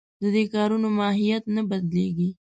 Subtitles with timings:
[0.21, 2.29] د دې کارونو ماهیت نه بدلېږي.